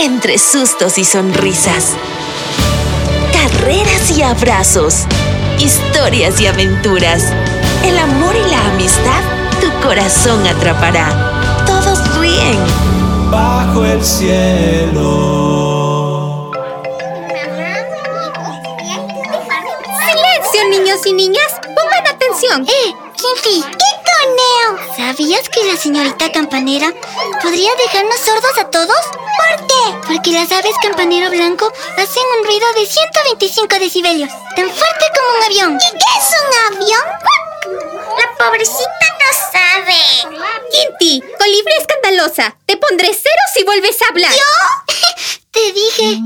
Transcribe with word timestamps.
entre 0.00 0.38
sustos 0.38 0.96
y 0.96 1.04
sonrisas. 1.04 1.92
Carreras 3.32 4.10
y 4.16 4.22
abrazos, 4.22 5.04
historias 5.58 6.40
y 6.40 6.46
aventuras. 6.46 7.22
El 7.84 7.98
amor 7.98 8.34
y 8.34 8.50
la 8.50 8.66
amistad 8.68 9.22
tu 9.60 9.70
corazón 9.86 10.46
atrapará. 10.46 11.64
Todos 11.66 12.18
ríen. 12.18 12.58
Bajo 13.30 13.84
el 13.84 14.02
cielo. 14.02 15.00
¡Silencio, 20.06 20.68
niños 20.70 21.04
y 21.04 21.12
niñas! 21.12 21.60
¡Pongan 21.62 22.06
atención! 22.14 22.66
¡Eh! 22.66 22.94
Kinty, 23.16 23.62
¿qué 23.62 23.90
coneo? 24.08 24.78
¿Sabías 24.96 25.48
que 25.50 25.62
la 25.64 25.76
señorita 25.76 26.32
campanera 26.32 26.90
podría 27.42 27.70
dejarnos 27.74 28.18
sordos 28.18 28.58
a 28.58 28.70
todos? 28.70 29.19
¿Por 29.38 29.66
qué? 29.66 30.08
Porque 30.08 30.32
las 30.32 30.50
aves 30.52 30.74
campanero 30.82 31.30
blanco 31.30 31.72
hacen 31.96 32.22
un 32.38 32.44
ruido 32.44 32.66
de 32.74 32.86
125 32.86 33.78
decibelios, 33.78 34.30
tan 34.56 34.68
fuerte 34.70 35.06
como 35.16 35.38
un 35.38 35.44
avión. 35.44 35.76
¿Y 35.76 35.90
qué 35.92 36.10
es 36.18 36.28
un 36.40 36.76
avión? 36.76 37.06
La 38.18 38.44
pobrecita 38.44 39.06
no 39.20 39.30
sabe. 39.52 40.00
Kinty, 40.70 41.22
colibrí 41.38 41.72
escandalosa. 41.78 42.56
Te 42.66 42.76
pondré 42.76 43.08
cero 43.12 43.42
si 43.54 43.64
vuelves 43.64 44.00
a 44.02 44.06
hablar. 44.08 44.32
¿Yo? 44.32 44.50
Te 45.50 45.72
dije. 45.72 46.18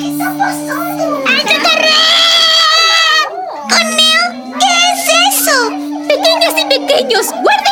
¿Qué 0.00 0.08
está 0.10 0.28
pasando? 0.38 1.24
¡Ay, 1.26 1.44
¡Coneo! 3.70 4.22
¿Qué 4.58 4.72
es 4.92 5.04
eso? 5.34 5.56
Pequeñas 6.08 6.54
y 6.58 6.64
pequeños, 6.66 7.26
guarden 7.42 7.71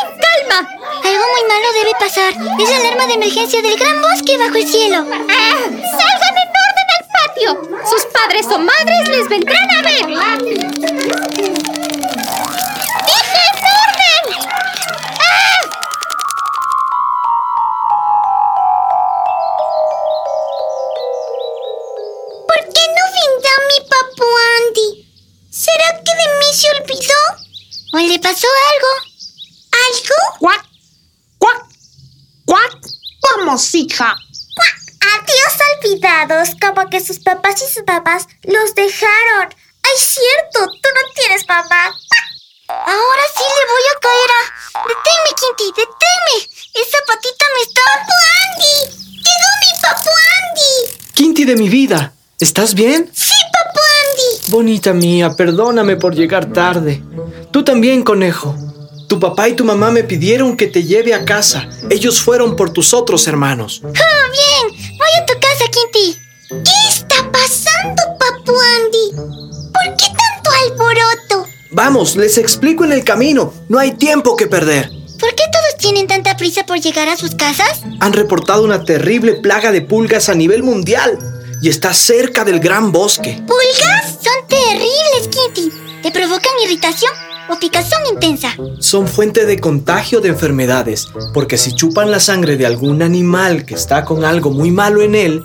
malo 1.51 1.73
debe 1.73 1.91
pasar. 1.99 2.33
Es 2.59 2.69
la 2.69 2.77
alarma 2.77 3.07
de 3.07 3.13
emergencia 3.13 3.61
del 3.61 3.77
gran 3.77 4.01
bosque 4.01 4.37
bajo 4.37 4.55
el 4.55 4.67
cielo. 4.67 5.05
Ah, 5.29 5.57
¡Salgan 5.67 6.35
en 6.43 6.49
orden 6.67 6.87
al 6.95 7.03
patio! 7.15 7.49
Sus 7.89 8.05
padres 8.05 8.45
o 8.47 8.59
madres 8.59 9.07
les 9.09 9.27
vendrán 9.27 9.69
a 9.71 9.81
ver. 9.81 10.07
¡Dije 10.07 10.61
en 13.49 13.57
orden! 13.83 14.23
¡Ah! 15.19 15.61
¿Por 22.47 22.59
qué 22.73 22.83
no 22.95 23.03
vendrá 23.17 23.53
mi 23.69 23.79
papu 23.89 24.27
Andy? 24.57 24.89
¿Será 25.49 25.87
que 26.03 26.13
de 26.15 26.27
mí 26.39 26.49
se 26.53 26.67
olvidó? 26.77 27.21
¿O 27.93 27.97
le 27.97 28.19
pasó 28.19 28.47
algo? 28.73 28.91
¿Algo? 29.73 30.39
¡Cuac! 30.39 30.70
¡Cuac! 32.51 32.81
¡Cuac! 32.81 33.37
¡Vamos, 33.37 33.73
hija! 33.75 34.13
Adiós 34.13 35.53
olvidados, 35.71 36.49
como 36.59 36.89
que 36.89 36.99
sus 36.99 37.19
papás 37.19 37.61
y 37.61 37.73
sus 37.73 37.83
papás 37.83 38.27
los 38.43 38.75
dejaron. 38.75 39.55
¡Ay, 39.83 39.97
cierto! 39.97 40.69
Tú 40.69 40.89
no 40.93 41.13
tienes 41.15 41.47
mamá. 41.47 41.95
Ahora 42.67 43.23
sí 43.37 43.43
le 43.43 43.63
voy 43.71 43.85
a 43.87 43.99
caer 44.01 44.31
a... 44.35 44.41
¡Deténme, 44.85 45.31
Kinty! 45.39 45.67
¡Deténme! 45.79 46.37
¡Esa 46.73 46.97
patita 47.07 47.45
me 47.55 47.61
está... 47.61 47.81
¡Papu 47.85 48.15
Andy! 48.43 48.75
¡Quedó 49.23 49.47
mi 49.61 49.81
papu 49.81 50.09
Andy! 50.41 51.13
Kinty 51.13 51.45
de 51.45 51.55
mi 51.55 51.69
vida, 51.69 52.13
¿estás 52.37 52.73
bien? 52.73 53.09
¡Sí, 53.13 53.31
papu 53.53 53.79
Andy! 53.79 54.51
Bonita 54.51 54.91
mía, 54.91 55.35
perdóname 55.37 55.95
por 55.95 56.15
llegar 56.15 56.51
tarde. 56.51 57.01
Tú 57.51 57.63
también, 57.63 58.03
conejo. 58.03 58.57
Tu 59.11 59.19
papá 59.19 59.49
y 59.49 59.55
tu 59.57 59.65
mamá 59.65 59.91
me 59.91 60.05
pidieron 60.05 60.55
que 60.55 60.67
te 60.67 60.85
lleve 60.85 61.13
a 61.13 61.25
casa. 61.25 61.67
Ellos 61.89 62.21
fueron 62.21 62.55
por 62.55 62.71
tus 62.71 62.93
otros 62.93 63.27
hermanos. 63.27 63.81
¡Oh, 63.83 63.89
bien! 63.91 64.97
Voy 64.97 65.09
a 65.21 65.25
tu 65.25 65.33
casa, 65.33 65.65
Kinty. 65.69 66.17
¿Qué 66.47 66.87
está 66.87 67.29
pasando, 67.29 68.01
papu 68.17 68.53
Andy? 68.53 69.11
¿Por 69.73 69.97
qué 69.97 70.05
tanto 70.05 70.49
alboroto? 70.63 71.45
Vamos, 71.71 72.15
les 72.15 72.37
explico 72.37 72.85
en 72.85 72.93
el 72.93 73.03
camino. 73.03 73.53
No 73.67 73.79
hay 73.79 73.91
tiempo 73.95 74.37
que 74.37 74.47
perder. 74.47 74.89
¿Por 75.19 75.35
qué 75.35 75.43
todos 75.51 75.75
tienen 75.77 76.07
tanta 76.07 76.37
prisa 76.37 76.65
por 76.65 76.79
llegar 76.79 77.09
a 77.09 77.17
sus 77.17 77.35
casas? 77.35 77.81
Han 77.99 78.13
reportado 78.13 78.63
una 78.63 78.85
terrible 78.85 79.33
plaga 79.33 79.73
de 79.73 79.81
pulgas 79.81 80.29
a 80.29 80.35
nivel 80.35 80.63
mundial 80.63 81.19
y 81.61 81.67
está 81.67 81.93
cerca 81.93 82.45
del 82.45 82.61
gran 82.61 82.93
bosque. 82.93 83.43
¿Pulgas? 83.45 84.19
Son 84.23 84.47
terribles, 84.47 85.27
Kitty. 85.27 85.69
¿Te 86.01 86.11
provocan 86.11 86.53
irritación 86.63 87.11
intensa? 88.09 88.55
Son 88.79 89.07
fuente 89.07 89.45
de 89.45 89.59
contagio 89.59 90.21
de 90.21 90.29
enfermedades, 90.29 91.07
porque 91.33 91.57
si 91.57 91.73
chupan 91.73 92.11
la 92.11 92.19
sangre 92.19 92.57
de 92.57 92.65
algún 92.65 93.01
animal 93.01 93.65
que 93.65 93.75
está 93.75 94.05
con 94.05 94.25
algo 94.25 94.51
muy 94.51 94.71
malo 94.71 95.01
en 95.01 95.15
él, 95.15 95.43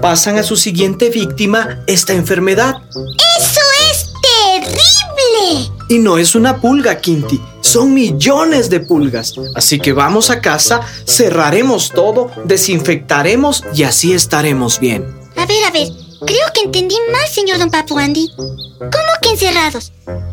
pasan 0.00 0.38
a 0.38 0.42
su 0.42 0.56
siguiente 0.56 1.10
víctima 1.10 1.80
esta 1.86 2.12
enfermedad. 2.12 2.74
¡Eso 2.90 3.60
es 3.90 4.12
terrible! 4.60 5.72
Y 5.88 5.98
no 5.98 6.18
es 6.18 6.34
una 6.34 6.60
pulga, 6.60 7.00
Kinty, 7.00 7.40
son 7.60 7.94
millones 7.94 8.68
de 8.70 8.80
pulgas. 8.80 9.34
Así 9.54 9.78
que 9.78 9.92
vamos 9.92 10.30
a 10.30 10.40
casa, 10.40 10.80
cerraremos 11.06 11.90
todo, 11.90 12.30
desinfectaremos 12.44 13.64
y 13.74 13.84
así 13.84 14.12
estaremos 14.12 14.78
bien. 14.80 15.06
A 15.36 15.46
ver, 15.46 15.64
a 15.64 15.70
ver. 15.70 16.07
Creo 16.26 16.52
que 16.52 16.62
entendí 16.62 16.96
mal, 17.12 17.28
señor 17.28 17.58
Don 17.58 17.70
Papu 17.70 17.98
Andy. 17.98 18.28
¿Cómo 18.36 19.12
que 19.22 19.30
encerrados? 19.30 19.92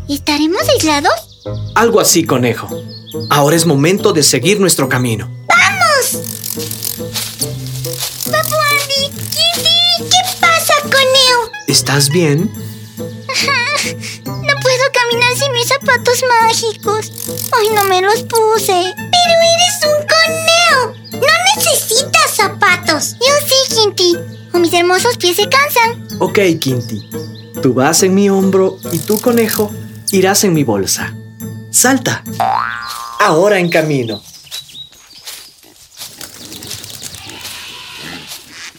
¿Estaremos 0.09 0.67
aislados? 0.69 1.43
Algo 1.75 1.99
así, 1.99 2.23
conejo. 2.25 2.67
Ahora 3.29 3.55
es 3.55 3.65
momento 3.65 4.11
de 4.11 4.23
seguir 4.23 4.59
nuestro 4.59 4.89
camino. 4.89 5.29
¡Vamos! 5.47 6.23
Papu 8.25 8.55
Andy, 8.81 9.09
Kitty, 9.29 10.09
¿qué 10.09 10.37
pasa, 10.39 10.73
coneo? 10.83 11.51
¿Estás 11.67 12.09
bien? 12.09 12.51
No 14.25 14.53
puedo 14.61 14.83
caminar 14.93 15.37
sin 15.37 15.51
mis 15.51 15.67
zapatos 15.67 16.23
mágicos. 16.41 17.11
Hoy 17.55 17.69
no 17.75 17.83
me 17.85 18.01
los 18.01 18.23
puse. 18.23 18.93
Pero 18.95 19.35
eres 19.53 19.79
un 19.85 19.94
mis 24.65 24.73
hermosos 24.73 25.15
pies 25.17 25.35
se 25.35 25.47
cansan. 25.47 26.07
Ok, 26.19 26.39
Kinty. 26.59 27.07
Tú 27.61 27.75
vas 27.75 28.01
en 28.01 28.15
mi 28.15 28.31
hombro 28.31 28.79
y 28.91 28.97
tú, 28.97 29.21
conejo, 29.21 29.71
irás 30.11 30.43
en 30.43 30.55
mi 30.55 30.63
bolsa. 30.63 31.13
Salta. 31.69 32.23
Ahora 33.19 33.59
en 33.59 33.69
camino. 33.69 34.23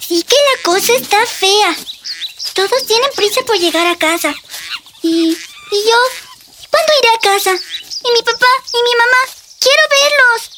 Sí 0.00 0.24
que 0.24 0.34
la 0.34 0.62
cosa 0.64 0.92
está 0.94 1.24
fea. 1.24 1.76
Todos 2.54 2.86
tienen 2.88 3.10
prisa 3.14 3.42
por 3.46 3.56
llegar 3.56 3.86
a 3.86 3.96
casa. 3.96 4.34
¿Y, 5.02 5.28
y 5.30 5.78
yo? 5.88 6.00
¿Cuándo 6.68 6.92
iré 7.00 7.08
a 7.14 7.20
casa? 7.20 7.52
¿Y 7.52 8.12
mi 8.12 8.22
papá? 8.22 8.46
¿Y 8.72 8.82
mi 8.82 8.96
mamá? 8.98 9.34
¡Quiero 9.60 9.82
verlos! 10.00 10.50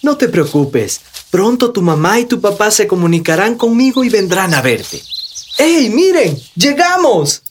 No 0.00 0.16
te 0.16 0.28
preocupes. 0.28 1.02
Pronto 1.30 1.70
tu 1.72 1.80
mamá 1.82 2.18
y 2.18 2.24
tu 2.24 2.40
papá 2.40 2.70
se 2.70 2.86
comunicarán 2.88 3.54
conmigo 3.56 4.02
y 4.02 4.08
vendrán 4.08 4.52
a 4.52 4.62
verte. 4.62 5.00
¡Ey, 5.58 5.88
miren! 5.90 6.36
¡Llegamos! 6.56 7.42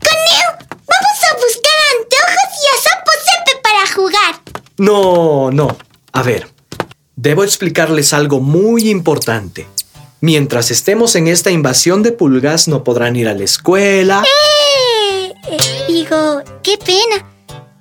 ¡Coneo! 0.00 0.48
¡Vamos 0.70 1.18
a 1.30 1.34
buscar 1.34 1.78
anteojos 1.98 2.50
y 2.62 2.66
a 2.70 2.82
Sapo 2.82 3.10
Sepe 3.24 3.60
para 3.62 3.86
jugar! 3.94 4.42
No, 4.78 5.50
no. 5.50 5.76
A 6.12 6.22
ver, 6.22 6.48
debo 7.16 7.44
explicarles 7.44 8.12
algo 8.14 8.40
muy 8.40 8.88
importante. 8.88 9.66
Mientras 10.20 10.70
estemos 10.70 11.16
en 11.16 11.28
esta 11.28 11.50
invasión 11.50 12.02
de 12.02 12.12
pulgas, 12.12 12.66
no 12.66 12.82
podrán 12.82 13.14
ir 13.16 13.28
a 13.28 13.34
la 13.34 13.44
escuela. 13.44 14.24
¡Eh! 14.24 15.34
Eh, 15.50 15.84
Digo, 15.88 16.42
qué 16.62 16.78
pena. 16.78 17.30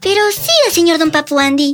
Pero 0.01 0.29
siga, 0.31 0.73
señor 0.73 0.99
Don 0.99 1.11
Papu 1.11 1.39
Andy. 1.39 1.73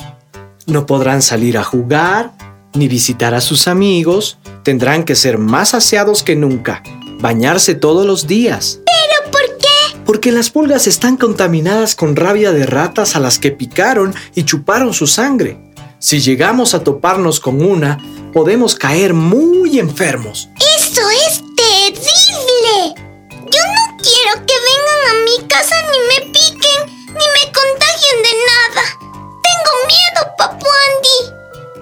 No 0.69 0.85
podrán 0.85 1.23
salir 1.23 1.57
a 1.57 1.63
jugar, 1.63 2.31
ni 2.75 2.87
visitar 2.87 3.33
a 3.33 3.41
sus 3.41 3.67
amigos. 3.67 4.37
Tendrán 4.63 5.03
que 5.03 5.15
ser 5.15 5.39
más 5.39 5.73
aseados 5.73 6.21
que 6.21 6.35
nunca. 6.35 6.83
Bañarse 7.19 7.73
todos 7.73 8.05
los 8.05 8.27
días. 8.27 8.79
¿Pero 8.85 9.31
por 9.31 9.57
qué? 9.57 9.99
Porque 10.05 10.31
las 10.31 10.51
pulgas 10.51 10.85
están 10.85 11.17
contaminadas 11.17 11.95
con 11.95 12.15
rabia 12.15 12.51
de 12.51 12.67
ratas 12.67 13.15
a 13.15 13.19
las 13.19 13.39
que 13.39 13.49
picaron 13.51 14.13
y 14.35 14.43
chuparon 14.43 14.93
su 14.93 15.07
sangre. 15.07 15.59
Si 15.97 16.21
llegamos 16.21 16.75
a 16.75 16.83
toparnos 16.83 17.39
con 17.39 17.63
una, 17.65 17.97
podemos 18.31 18.75
caer 18.75 19.15
muy 19.15 19.79
enfermos. 19.79 20.49
¡Eso 20.77 21.01
es 21.27 21.41
terrible! 21.55 22.93
Yo 23.31 23.59
no 23.59 23.97
quiero 23.97 24.45
que 24.45 24.53
vengan 24.53 25.01
a 25.09 25.13
mi 25.25 25.47
casa 25.47 25.75
ni 25.81 25.99
me 26.07 26.31
piquen, 26.31 26.85
ni 27.07 27.13
me 27.13 27.51
contagien 27.51 28.21
de 28.21 28.33
nada. 28.45 29.08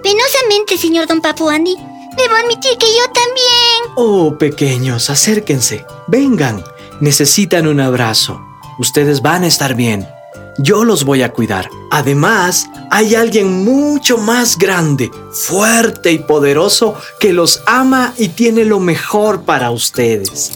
Penosamente, 0.07 0.77
señor 0.77 1.05
Don 1.05 1.19
Papu 1.19 1.49
Andy, 1.49 1.75
debo 1.75 2.35
admitir 2.35 2.77
que 2.77 2.85
yo 2.85 3.11
también. 3.11 3.93
Oh, 3.97 4.37
pequeños, 4.37 5.09
acérquense. 5.09 5.85
Vengan. 6.07 6.63
Necesitan 7.01 7.67
un 7.67 7.81
abrazo. 7.81 8.39
Ustedes 8.79 9.21
van 9.21 9.43
a 9.43 9.47
estar 9.47 9.75
bien. 9.75 10.07
Yo 10.59 10.85
los 10.85 11.03
voy 11.03 11.23
a 11.23 11.33
cuidar. 11.33 11.69
Además, 11.91 12.69
hay 12.89 13.15
alguien 13.15 13.65
mucho 13.65 14.17
más 14.17 14.57
grande, 14.57 15.11
fuerte 15.33 16.13
y 16.13 16.19
poderoso 16.19 16.95
que 17.19 17.33
los 17.33 17.61
ama 17.65 18.13
y 18.17 18.29
tiene 18.29 18.63
lo 18.63 18.79
mejor 18.79 19.41
para 19.41 19.71
ustedes. 19.71 20.51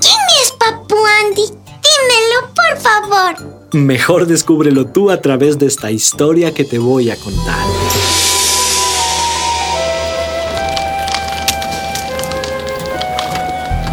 ¿Quién 0.00 0.18
es 0.42 0.50
Papu 0.58 0.96
Andy? 1.20 1.46
Dímelo, 1.46 2.52
por 2.52 2.80
favor. 2.80 3.51
Mejor 3.72 4.26
descúbrelo 4.26 4.84
tú 4.84 5.10
a 5.10 5.22
través 5.22 5.58
de 5.58 5.64
esta 5.64 5.90
historia 5.90 6.52
que 6.52 6.62
te 6.62 6.78
voy 6.78 7.08
a 7.08 7.16
contar. 7.16 7.64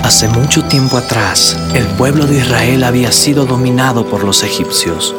Hace 0.04 0.28
mucho 0.28 0.66
tiempo 0.66 0.98
atrás, 0.98 1.58
el 1.74 1.86
pueblo 1.96 2.26
de 2.26 2.40
Israel 2.40 2.84
había 2.84 3.14
sido 3.14 3.46
dominado 3.46 4.06
por 4.06 4.26
los 4.26 4.44
egipcios. 4.44 5.16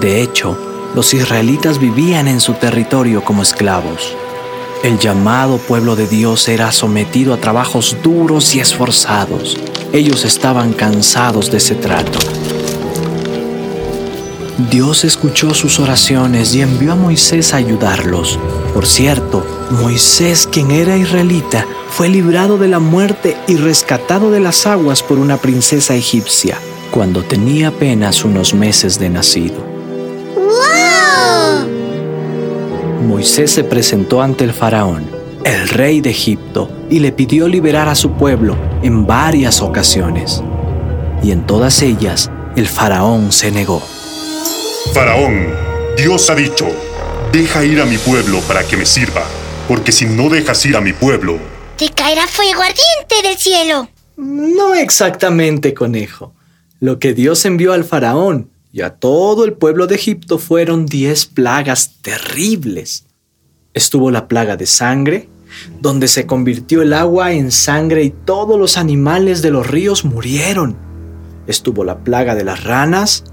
De 0.00 0.22
hecho, 0.22 0.58
los 0.96 1.14
israelitas 1.14 1.78
vivían 1.78 2.26
en 2.26 2.40
su 2.40 2.54
territorio 2.54 3.22
como 3.22 3.42
esclavos. 3.42 4.16
El 4.82 4.98
llamado 4.98 5.58
pueblo 5.58 5.94
de 5.94 6.08
Dios 6.08 6.48
era 6.48 6.72
sometido 6.72 7.32
a 7.32 7.36
trabajos 7.36 7.96
duros 8.02 8.56
y 8.56 8.60
esforzados. 8.60 9.56
Ellos 9.92 10.24
estaban 10.24 10.72
cansados 10.72 11.52
de 11.52 11.58
ese 11.58 11.76
trato. 11.76 12.18
Dios 14.70 15.04
escuchó 15.04 15.52
sus 15.52 15.80
oraciones 15.80 16.54
y 16.54 16.62
envió 16.62 16.92
a 16.92 16.96
Moisés 16.96 17.52
a 17.52 17.56
ayudarlos. 17.56 18.38
Por 18.72 18.86
cierto, 18.86 19.44
Moisés, 19.82 20.48
quien 20.50 20.70
era 20.70 20.96
israelita, 20.96 21.66
fue 21.90 22.08
librado 22.08 22.56
de 22.56 22.68
la 22.68 22.78
muerte 22.78 23.36
y 23.48 23.56
rescatado 23.56 24.30
de 24.30 24.38
las 24.38 24.64
aguas 24.66 25.02
por 25.02 25.18
una 25.18 25.38
princesa 25.38 25.96
egipcia, 25.96 26.56
cuando 26.92 27.24
tenía 27.24 27.68
apenas 27.68 28.24
unos 28.24 28.54
meses 28.54 28.96
de 29.00 29.10
nacido. 29.10 29.56
¡Wow! 30.36 31.68
Moisés 33.08 33.50
se 33.50 33.64
presentó 33.64 34.22
ante 34.22 34.44
el 34.44 34.52
faraón, 34.52 35.04
el 35.42 35.68
rey 35.68 36.00
de 36.00 36.10
Egipto, 36.10 36.70
y 36.90 37.00
le 37.00 37.10
pidió 37.10 37.48
liberar 37.48 37.88
a 37.88 37.96
su 37.96 38.12
pueblo 38.12 38.56
en 38.82 39.04
varias 39.04 39.62
ocasiones. 39.62 40.44
Y 41.24 41.32
en 41.32 41.44
todas 41.44 41.82
ellas, 41.82 42.30
el 42.54 42.68
faraón 42.68 43.32
se 43.32 43.50
negó. 43.50 43.82
Faraón, 44.92 45.48
Dios 45.96 46.28
ha 46.30 46.34
dicho, 46.34 46.68
deja 47.32 47.64
ir 47.64 47.80
a 47.80 47.86
mi 47.86 47.98
pueblo 47.98 48.40
para 48.42 48.64
que 48.64 48.76
me 48.76 48.86
sirva, 48.86 49.24
porque 49.66 49.90
si 49.92 50.06
no 50.06 50.28
dejas 50.28 50.64
ir 50.66 50.76
a 50.76 50.80
mi 50.80 50.92
pueblo, 50.92 51.38
Te 51.76 51.88
caerá 51.90 52.26
fuego 52.28 52.60
ardiente 52.62 53.28
del 53.28 53.36
cielo. 53.36 53.88
No 54.16 54.74
exactamente, 54.74 55.74
conejo. 55.74 56.32
Lo 56.78 57.00
que 57.00 57.14
Dios 57.14 57.44
envió 57.44 57.72
al 57.72 57.84
faraón 57.84 58.50
y 58.72 58.82
a 58.82 58.90
todo 58.90 59.44
el 59.44 59.54
pueblo 59.54 59.88
de 59.88 59.96
Egipto 59.96 60.38
fueron 60.38 60.86
diez 60.86 61.26
plagas 61.26 61.94
terribles. 62.02 63.06
Estuvo 63.72 64.12
la 64.12 64.28
plaga 64.28 64.56
de 64.56 64.66
sangre, 64.66 65.28
donde 65.80 66.06
se 66.06 66.26
convirtió 66.26 66.82
el 66.82 66.92
agua 66.92 67.32
en 67.32 67.50
sangre 67.50 68.04
y 68.04 68.10
todos 68.10 68.58
los 68.58 68.76
animales 68.76 69.42
de 69.42 69.50
los 69.50 69.66
ríos 69.66 70.04
murieron. 70.04 70.76
Estuvo 71.48 71.82
la 71.84 71.98
plaga 71.98 72.36
de 72.36 72.44
las 72.44 72.62
ranas, 72.62 73.24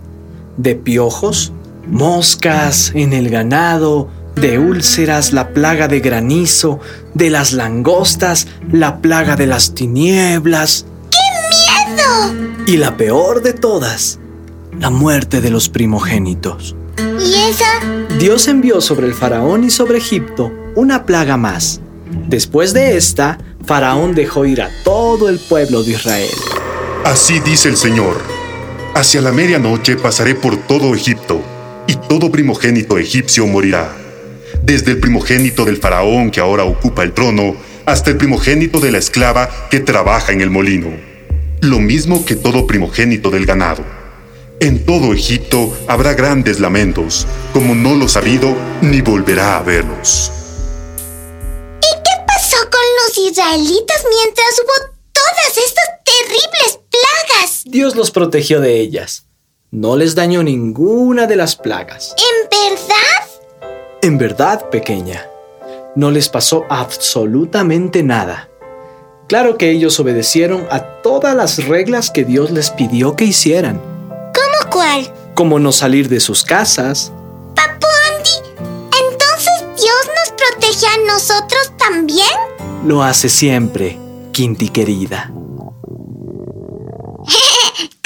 de 0.58 0.76
piojos, 0.76 1.54
moscas 1.88 2.92
en 2.94 3.14
el 3.14 3.30
ganado, 3.30 4.10
de 4.36 4.60
úlceras, 4.60 5.34
la 5.34 5.50
plaga 5.50 5.88
de 5.88 6.00
granizo, 6.00 6.80
de 7.14 7.30
las 7.30 7.54
langostas, 7.54 8.48
la 8.72 9.02
plaga 9.02 9.36
de 9.36 9.48
las 9.48 9.74
tinieblas. 9.74 10.86
Y 12.66 12.78
la 12.78 12.96
peor 12.96 13.42
de 13.42 13.54
todas, 13.54 14.20
la 14.80 14.90
muerte 14.90 15.42
de 15.42 15.50
los 15.50 15.70
primogénitos. 15.70 16.76
¿Y 17.20 17.34
esa? 17.50 17.66
Dios 18.20 18.48
envió 18.48 18.82
sobre 18.82 19.08
el 19.08 19.14
faraón 19.14 19.64
y 19.64 19.70
sobre 19.70 19.98
Egipto 19.98 20.52
una 20.76 21.06
plaga 21.06 21.38
más. 21.38 21.82
Después 22.28 22.74
de 22.74 22.98
esta, 22.98 23.38
Faraón 23.66 24.16
dejó 24.16 24.46
ir 24.46 24.62
a 24.62 24.70
todo 24.84 25.30
el 25.30 25.40
pueblo 25.40 25.84
de 25.84 25.92
Israel. 25.92 26.30
así 27.06 27.40
dice 27.40 27.70
el 27.70 27.78
Señor, 27.78 28.18
hacia 28.96 29.22
la 29.22 29.32
medianoche 29.32 29.96
pasaré 29.96 30.36
por 30.36 30.58
todo 30.68 30.94
Egipto, 30.96 31.42
y 31.88 31.96
todo 31.96 32.32
primogénito 32.32 32.98
egipcio 32.98 33.48
morirá, 33.48 33.96
desde 34.62 34.92
el 34.92 35.00
primogénito 35.00 35.66
del 35.66 35.78
faraón 35.78 36.32
que 36.32 36.40
ahora 36.40 36.64
ocupa 36.64 37.04
el 37.04 37.14
trono, 37.14 37.56
hasta 37.86 38.12
el 38.12 38.18
primogénito 38.18 38.80
de 38.80 38.92
la 38.92 39.00
esclava 39.00 39.50
que 39.70 39.80
trabaja 39.80 40.32
en 40.32 40.42
el 40.42 40.50
molino, 40.50 40.90
lo 41.62 41.80
mismo 41.80 42.26
que 42.26 42.36
todo 42.36 42.68
primogénito 42.68 43.30
del 43.30 43.46
ganado. 43.46 43.84
En 44.60 44.86
todo 44.86 45.14
Egipto 45.14 45.76
habrá 45.88 46.14
grandes 46.14 46.60
lamentos, 46.60 47.26
como 47.52 47.74
no 47.74 47.96
los 47.96 48.16
ha 48.16 48.20
habido 48.20 48.56
ni 48.82 49.02
volverá 49.02 49.58
a 49.58 49.64
verlos. 49.64 50.32
¿Qué 51.82 52.24
pasó 52.28 52.58
con 52.70 52.82
los 53.04 53.18
israelitas 53.18 54.06
mientras 54.08 54.62
hubo 54.64 54.94
todas 55.12 55.58
estas 55.58 55.86
terribles 56.06 56.81
plagas? 57.42 57.64
Dios 57.66 57.96
los 57.96 58.12
protegió 58.12 58.62
de 58.62 58.80
ellas. 58.80 59.26
No 59.72 59.96
les 59.96 60.16
dañó 60.16 60.44
ninguna 60.44 61.28
de 61.28 61.36
las 61.36 61.56
plagas. 61.56 62.14
¿En 62.18 62.50
verdad? 62.50 63.68
En 64.02 64.18
verdad, 64.18 64.70
pequeña, 64.70 65.26
no 65.96 66.12
les 66.12 66.28
pasó 66.30 66.66
absolutamente 66.70 68.04
nada. 68.04 68.50
Claro 69.28 69.58
que 69.58 69.70
ellos 69.72 69.98
obedecieron 70.00 70.68
a 70.72 71.02
todas 71.02 71.36
las 71.36 71.66
reglas 71.66 72.10
que 72.12 72.26
Dios 72.26 72.52
les 72.52 72.70
pidió 72.72 73.16
que 73.16 73.24
hicieran, 73.26 73.80
¿Cómo 74.10 74.72
cuál? 74.72 75.14
como 75.36 75.58
no 75.60 75.72
salir 75.72 76.10
de 76.10 76.20
sus 76.20 76.44
casas, 76.44 77.14
Papu 77.56 77.88
Andy, 78.10 78.66
¿entonces 79.10 79.54
Dios 79.78 80.10
nos 80.18 80.34
protege 80.36 80.86
a 80.86 81.14
nosotros 81.14 81.72
también? 81.78 82.28
lo 82.84 83.04
hace 83.04 83.30
siempre, 83.30 83.98
Quinti 84.34 84.68
querida. 84.70 85.32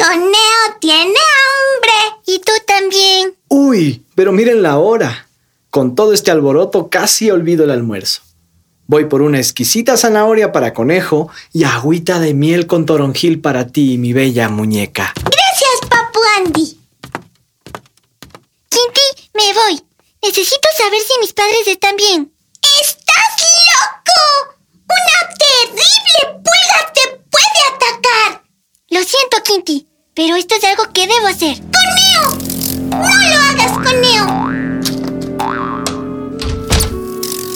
Coneo 0.05 0.77
tiene 0.79 1.01
hambre. 1.01 2.21
Y 2.27 2.37
tú 2.37 2.51
también. 2.67 3.35
Uy, 3.47 4.05
pero 4.13 4.31
miren 4.31 4.61
la 4.61 4.77
hora. 4.77 5.27
Con 5.71 5.95
todo 5.95 6.13
este 6.13 6.29
alboroto 6.29 6.89
casi 6.89 7.31
olvido 7.31 7.63
el 7.63 7.71
almuerzo. 7.71 8.21
Voy 8.85 9.05
por 9.05 9.23
una 9.23 9.39
exquisita 9.39 9.97
zanahoria 9.97 10.51
para 10.51 10.75
conejo 10.75 11.29
y 11.53 11.63
agüita 11.63 12.19
de 12.19 12.35
miel 12.35 12.67
con 12.67 12.85
toronjil 12.85 13.41
para 13.41 13.67
ti, 13.67 13.97
mi 13.97 14.13
bella 14.13 14.47
muñeca. 14.47 15.11
Gracias, 15.15 15.89
Papu 15.89 16.19
Andy. 16.37 16.79
Kinty, 18.69 19.29
me 19.33 19.53
voy. 19.53 19.81
Necesito 20.21 20.67
saber 20.77 20.99
si 21.01 21.19
mis 21.19 21.33
padres 21.33 21.67
están 21.67 21.95
bien. 21.95 22.31
¡Estás 22.79 23.31
loco! 23.71 24.55
¡Una 24.71 25.35
terrible 25.35 26.43
pulga 26.43 26.93
te 26.93 27.17
puede 27.31 27.61
atacar! 27.73 28.43
Lo 28.89 29.03
siento, 29.03 29.37
Kinty, 29.43 29.87
pero 30.15 30.35
esto 30.37 30.55
es 30.55 30.63
algo 30.63 30.85
que 30.93 31.07
debo 31.07 31.27
hacer. 31.27 31.57
¡Coneo! 31.59 32.39
¡No 32.89 32.97
lo 32.97 33.35
hagas, 33.35 33.73
Coneo! 33.73 34.25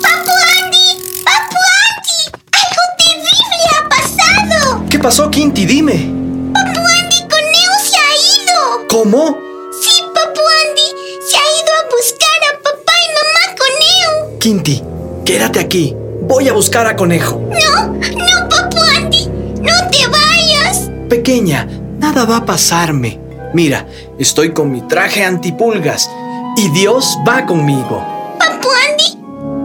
¡Papu 0.02 0.34
Andy! 0.60 0.88
¡Papu 1.24 1.56
Andy! 1.88 2.20
¡Algo 2.52 2.84
terrible 2.98 3.64
ha 3.78 3.82
pasado! 3.88 4.86
¿Qué 4.90 5.00
pasó, 5.00 5.32
Quinti? 5.32 5.66
Dime. 5.66 6.12
¡Papu 6.54 6.82
Andy, 6.82 7.20
Coneo 7.30 7.74
se 7.82 7.98
ha 7.98 8.14
ido! 8.44 8.88
¿Cómo? 8.90 9.38
Sí, 9.82 10.04
Papu 10.14 10.42
Andy 10.68 10.88
se 11.26 11.38
ha 11.38 11.48
ido 11.64 11.72
a 11.74 11.90
buscar 11.90 12.40
a 12.44 12.62
papá 12.62 12.92
y 12.92 13.08
mamá 13.16 13.56
Coneo. 13.58 14.38
Quinti, 14.40 14.84
quédate 15.26 15.60
aquí. 15.62 15.96
Voy 16.24 16.50
a 16.50 16.54
buscar 16.54 16.86
a 16.88 16.98
conejo. 16.98 17.42
No, 17.50 17.88
no, 17.88 18.50
Papu 18.50 18.78
Andy, 18.98 19.28
no 19.62 19.90
te 19.90 20.08
vayas. 20.08 20.90
Pequeña, 21.10 21.66
nada 22.00 22.26
va 22.26 22.38
a 22.38 22.46
pasarme. 22.46 23.20
Mira, 23.54 23.88
estoy 24.18 24.54
con 24.54 24.72
mi 24.72 24.82
traje 24.82 25.24
antipulgas 25.24 26.10
y 26.56 26.70
Dios 26.70 27.18
va 27.28 27.46
conmigo. 27.46 28.04
Papu 28.40 28.70
Andy, 28.90 29.18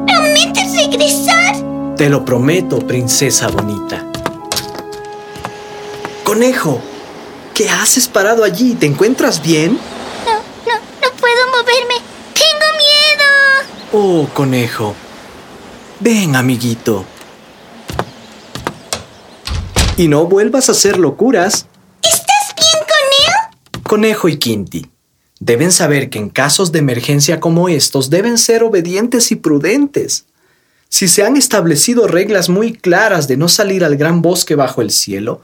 ¿prometes 0.06 0.76
regresar? 0.76 1.56
Te 1.96 2.08
lo 2.08 2.24
prometo, 2.24 2.78
princesa 2.80 3.48
bonita. 3.48 4.04
Conejo, 6.24 6.80
¿qué 7.54 7.68
haces 7.70 8.08
parado 8.08 8.42
allí? 8.42 8.74
¿Te 8.74 8.86
encuentras 8.86 9.42
bien? 9.42 9.78
No, 10.26 10.32
no, 10.32 10.80
no 11.02 11.16
puedo 11.20 11.46
moverme. 11.48 11.94
Tengo 12.34 12.68
miedo. 12.78 14.24
Oh, 14.24 14.28
conejo. 14.34 14.94
Ven, 16.00 16.34
amiguito. 16.34 17.04
Y 19.96 20.08
no 20.08 20.26
vuelvas 20.26 20.68
a 20.68 20.72
hacer 20.72 20.98
locuras. 20.98 21.66
Conejo 23.94 24.28
y 24.28 24.38
Quinti. 24.38 24.90
Deben 25.38 25.70
saber 25.70 26.10
que 26.10 26.18
en 26.18 26.28
casos 26.28 26.72
de 26.72 26.80
emergencia 26.80 27.38
como 27.38 27.68
estos 27.68 28.10
deben 28.10 28.38
ser 28.38 28.64
obedientes 28.64 29.30
y 29.30 29.36
prudentes. 29.36 30.24
Si 30.88 31.06
se 31.06 31.24
han 31.24 31.36
establecido 31.36 32.08
reglas 32.08 32.48
muy 32.48 32.72
claras 32.72 33.28
de 33.28 33.36
no 33.36 33.46
salir 33.46 33.84
al 33.84 33.96
gran 33.96 34.20
bosque 34.20 34.56
bajo 34.56 34.82
el 34.82 34.90
cielo, 34.90 35.42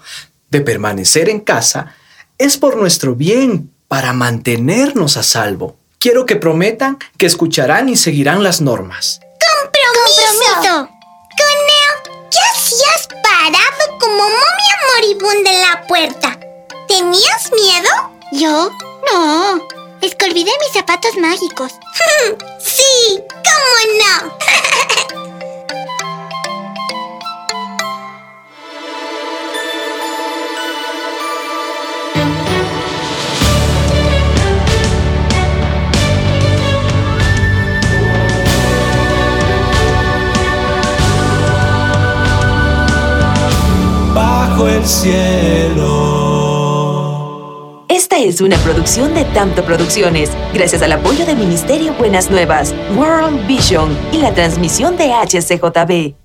de 0.50 0.62
permanecer 0.62 1.28
en 1.28 1.38
casa, 1.38 1.94
es 2.38 2.56
por 2.56 2.76
nuestro 2.76 3.14
bien, 3.14 3.70
para 3.86 4.12
mantenernos 4.12 5.16
a 5.16 5.22
salvo. 5.22 5.76
Quiero 6.00 6.26
que 6.26 6.34
prometan 6.34 6.98
que 7.18 7.26
escucharán 7.26 7.88
y 7.88 7.94
seguirán 7.94 8.42
las 8.42 8.60
normas. 8.60 9.20
¡Compromiso! 9.62 10.88
Coneo, 11.38 12.28
¿qué 12.32 12.38
hacías 12.52 13.08
parado 13.22 13.98
como 14.00 14.24
momia 14.24 14.74
moribunda 14.92 15.50
en 15.52 15.60
la 15.60 15.86
puerta? 15.86 16.40
¿Tenías 16.88 17.52
miedo? 17.52 18.09
¿Yo? 18.32 18.70
No. 19.12 19.60
Es 20.00 20.14
que 20.14 20.26
olvidé 20.26 20.50
mis 20.60 20.72
zapatos 20.72 21.16
mágicos. 21.16 21.72
sí, 22.58 23.20
¿cómo 23.28 23.80
no? 23.98 24.50
bajo 44.14 44.68
el 44.68 44.86
cielo. 44.86 46.19
Es 48.22 48.42
una 48.42 48.58
producción 48.58 49.14
de 49.14 49.24
Tanto 49.24 49.64
Producciones, 49.64 50.28
gracias 50.52 50.82
al 50.82 50.92
apoyo 50.92 51.24
del 51.24 51.38
Ministerio 51.38 51.94
Buenas 51.94 52.30
Nuevas, 52.30 52.74
World 52.94 53.46
Vision 53.46 53.96
y 54.12 54.18
la 54.18 54.34
transmisión 54.34 54.98
de 54.98 55.10
HCJB. 55.10 56.20